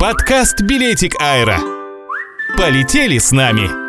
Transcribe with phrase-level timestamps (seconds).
[0.00, 1.58] Подкаст «Билетик Аэро».
[2.56, 3.79] Полетели с нами!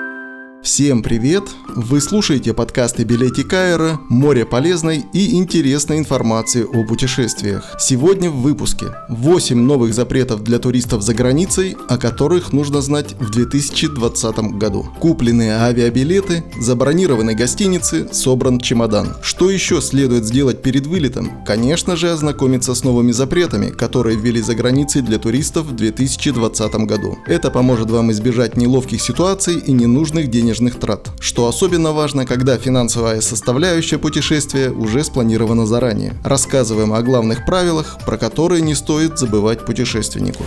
[0.64, 1.44] Всем привет!
[1.76, 7.76] Вы слушаете подкасты Билетик Аэро, море полезной и интересной информации о путешествиях.
[7.80, 13.32] Сегодня в выпуске 8 новых запретов для туристов за границей, о которых нужно знать в
[13.32, 14.88] 2020 году.
[15.00, 19.16] Купленные авиабилеты, забронированы гостиницы, собран чемодан.
[19.24, 21.44] Что еще следует сделать перед вылетом?
[21.44, 27.18] Конечно же, ознакомиться с новыми запретами, которые ввели за границей для туристов в 2020 году.
[27.26, 33.22] Это поможет вам избежать неловких ситуаций и ненужных денежных трат, что особенно важно, когда финансовая
[33.22, 36.14] составляющая путешествия уже спланирована заранее.
[36.26, 40.44] Рассказываем о главных правилах, про которые не стоит забывать путешественнику.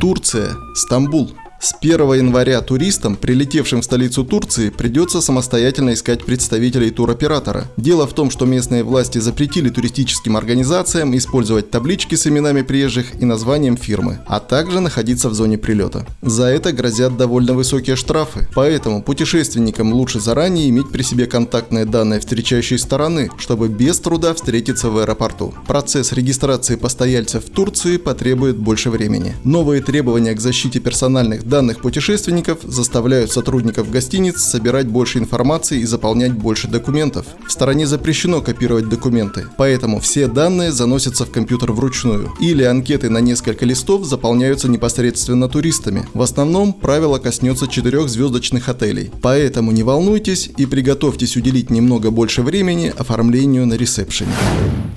[0.00, 1.30] Турция, Стамбул.
[1.64, 7.68] С 1 января туристам, прилетевшим в столицу Турции, придется самостоятельно искать представителей туроператора.
[7.78, 13.24] Дело в том, что местные власти запретили туристическим организациям использовать таблички с именами приезжих и
[13.24, 16.06] названием фирмы, а также находиться в зоне прилета.
[16.20, 22.20] За это грозят довольно высокие штрафы, поэтому путешественникам лучше заранее иметь при себе контактные данные
[22.20, 25.54] встречающей стороны, чтобы без труда встретиться в аэропорту.
[25.66, 29.34] Процесс регистрации постояльцев в Турции потребует больше времени.
[29.44, 35.84] Новые требования к защите персональных данных данных путешественников заставляют сотрудников гостиниц собирать больше информации и
[35.84, 37.26] заполнять больше документов.
[37.46, 42.32] В стране запрещено копировать документы, поэтому все данные заносятся в компьютер вручную.
[42.40, 46.08] Или анкеты на несколько листов заполняются непосредственно туристами.
[46.12, 49.12] В основном правило коснется четырехзвездочных отелей.
[49.22, 54.32] Поэтому не волнуйтесь и приготовьтесь уделить немного больше времени оформлению на ресепшене.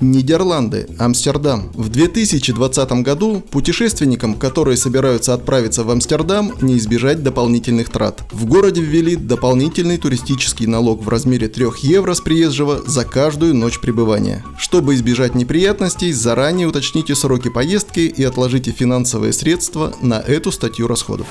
[0.00, 1.70] Нидерланды, Амстердам.
[1.74, 8.22] В 2020 году путешественникам, которые собираются отправиться в Амстердам, не избежать дополнительных трат.
[8.32, 13.80] В городе ввели дополнительный туристический налог в размере 3 евро с приезжего за каждую ночь
[13.80, 14.44] пребывания.
[14.58, 21.26] Чтобы избежать неприятностей, заранее уточните сроки поездки и отложите финансовые средства на эту статью расходов.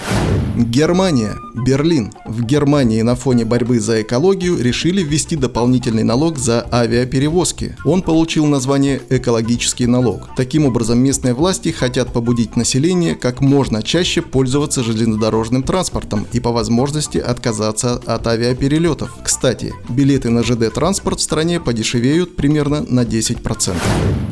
[0.56, 1.36] Германия.
[1.54, 2.14] Берлин.
[2.26, 7.76] В Германии на фоне борьбы за экологию решили ввести дополнительный налог за авиаперевозки.
[7.86, 10.30] Он получил название «экологический налог».
[10.36, 16.40] Таким образом, местные власти хотят побудить население как можно чаще пользоваться железнодорожным железнодорожным транспортом и
[16.40, 19.12] по возможности отказаться от авиаперелетов.
[19.24, 23.76] Кстати, билеты на ЖД транспорт в стране подешевеют примерно на 10%.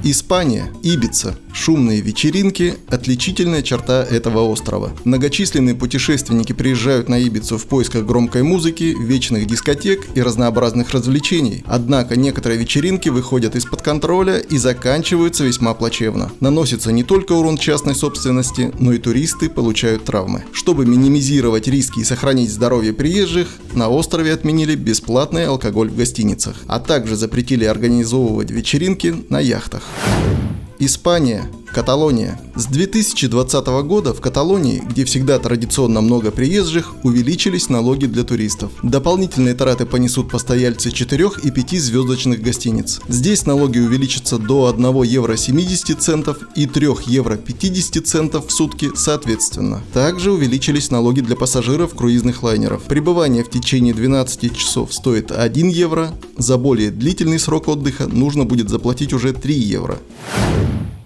[0.03, 1.35] Испания, Ибица.
[1.53, 4.91] Шумные вечеринки– отличительная черта этого острова.
[5.05, 11.63] Многочисленные путешественники приезжают на Ибицу в поисках громкой музыки, вечных дискотек и разнообразных развлечений.
[11.65, 16.31] Однако некоторые вечеринки выходят из-под контроля и заканчиваются весьма плачевно.
[16.39, 20.43] Наносится не только урон частной собственности, но и туристы получают травмы.
[20.55, 26.79] Чтобы минимизировать риски и сохранить здоровье приезжих, на острове отменили бесплатный алкоголь в гостиницах, а
[26.79, 29.83] также запретили организовывать вечеринки на яхтах.
[30.79, 32.39] Испания, Каталония.
[32.55, 38.71] С 2020 года в Каталонии, где всегда традиционно много приезжих, увеличились налоги для туристов.
[38.81, 43.01] Дополнительные траты понесут постояльцы 4 и 5 звездочных гостиниц.
[43.07, 48.91] Здесь налоги увеличатся до 1 евро 70 центов и 3 евро 50 центов в сутки
[48.95, 49.81] соответственно.
[49.93, 52.83] Также увеличились налоги для пассажиров круизных лайнеров.
[52.83, 58.69] Пребывание в течение 12 часов стоит 1 евро, за более длительный срок отдыха нужно будет
[58.69, 59.99] заплатить уже 3 евро.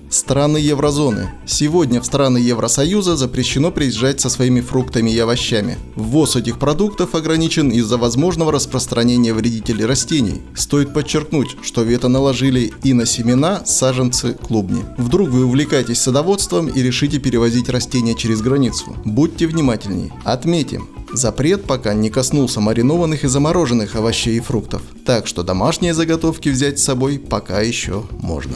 [0.10, 1.30] Страны еврозоны.
[1.46, 5.78] Сегодня в страны Евросоюза запрещено приезжать со своими фруктами и овощами.
[5.96, 10.42] Ввоз этих продуктов ограничен из-за возможного распространения вредителей растений.
[10.56, 14.84] Стоит подчеркнуть, что вето наложили и на семена, саженцы, клубни.
[14.98, 18.98] Вдруг вы увлекаетесь садоводством и решите перевозить растения через границу.
[19.06, 20.12] Будьте внимательней.
[20.24, 26.50] Отметим, Запрет пока не коснулся маринованных и замороженных овощей и фруктов, так что домашние заготовки
[26.50, 28.54] взять с собой пока еще можно.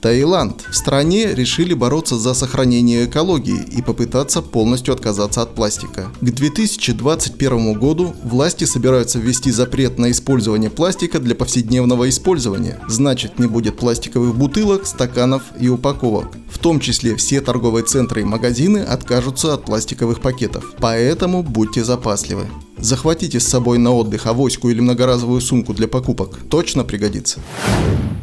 [0.00, 0.64] Таиланд.
[0.70, 6.10] В стране решили бороться за сохранение экологии и попытаться полностью отказаться от пластика.
[6.20, 12.80] К 2021 году власти собираются ввести запрет на использование пластика для повседневного использования.
[12.88, 16.36] Значит, не будет пластиковых бутылок, стаканов и упаковок.
[16.50, 20.74] В том числе все торговые центры и магазины откажутся от пластиковых пакетов.
[20.78, 22.46] Поэтому будьте запасливы.
[22.78, 26.38] Захватите с собой на отдых авоську или многоразовую сумку для покупок.
[26.48, 27.40] Точно пригодится.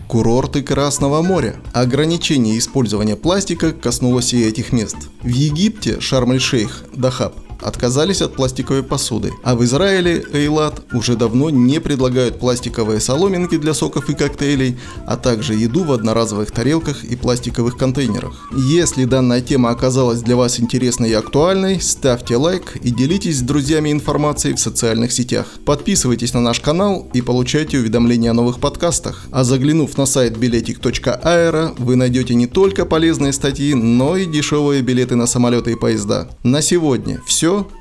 [0.07, 1.56] Курорты Красного моря.
[1.74, 4.98] Ограничение использования пластика коснулось и этих мест.
[5.22, 11.79] В Египте Шарм-эль-Шейх, Дахаб, отказались от пластиковой посуды, а в Израиле Эйлат уже давно не
[11.79, 14.77] предлагают пластиковые соломинки для соков и коктейлей,
[15.07, 18.50] а также еду в одноразовых тарелках и пластиковых контейнерах.
[18.56, 23.91] Если данная тема оказалась для вас интересной и актуальной, ставьте лайк и делитесь с друзьями
[23.91, 25.47] информацией в социальных сетях.
[25.65, 29.25] Подписывайтесь на наш канал и получайте уведомления о новых подкастах.
[29.31, 35.15] А заглянув на сайт билетик.аэро, вы найдете не только полезные статьи, но и дешевые билеты
[35.15, 36.29] на самолеты и поезда.
[36.44, 37.21] На сегодня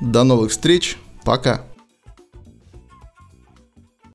[0.01, 0.97] До новых встреч.
[1.23, 1.65] Пока.